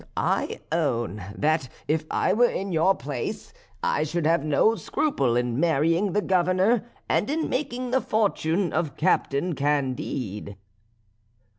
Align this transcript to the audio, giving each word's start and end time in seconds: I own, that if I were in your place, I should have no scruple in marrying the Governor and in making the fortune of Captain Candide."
I 0.17 0.59
own, 0.71 1.23
that 1.37 1.69
if 1.87 2.05
I 2.09 2.33
were 2.33 2.49
in 2.49 2.71
your 2.71 2.95
place, 2.95 3.53
I 3.83 4.01
should 4.03 4.25
have 4.25 4.43
no 4.43 4.73
scruple 4.73 5.35
in 5.35 5.59
marrying 5.59 6.13
the 6.13 6.23
Governor 6.23 6.83
and 7.07 7.29
in 7.29 7.47
making 7.49 7.91
the 7.91 8.01
fortune 8.01 8.73
of 8.73 8.97
Captain 8.97 9.53
Candide." 9.53 10.57